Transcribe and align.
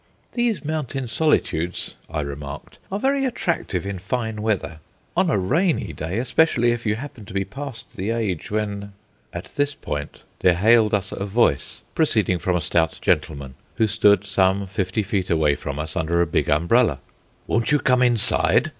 "These 0.33 0.65
mountain 0.65 1.07
solitudes," 1.07 1.93
I 2.09 2.21
remarked, 2.21 2.79
"are 2.91 2.97
very 2.97 3.23
attractive 3.23 3.85
in 3.85 3.99
fine 3.99 4.41
weather. 4.41 4.79
On 5.15 5.29
a 5.29 5.37
rainy 5.37 5.93
day, 5.93 6.17
especially 6.17 6.71
if 6.71 6.87
you 6.87 6.95
happen 6.95 7.23
to 7.25 7.35
be 7.35 7.45
past 7.45 7.95
the 7.95 8.09
age 8.09 8.49
when" 8.49 8.93
At 9.41 9.53
this 9.57 9.75
point 9.75 10.21
there 10.39 10.55
hailed 10.55 10.95
us 10.95 11.11
a 11.11 11.23
voice, 11.23 11.83
proceeding 11.93 12.39
from 12.39 12.55
a 12.55 12.61
stout 12.61 12.97
gentleman, 12.99 13.53
who 13.75 13.85
stood 13.87 14.25
some 14.25 14.65
fifty 14.65 15.03
feet 15.03 15.29
away 15.29 15.53
from 15.53 15.77
us 15.77 15.95
under 15.95 16.19
a 16.19 16.25
big 16.25 16.49
umbrella. 16.49 16.97
"Won't 17.45 17.71
you 17.71 17.77
come 17.77 18.01
inside?" 18.01 18.69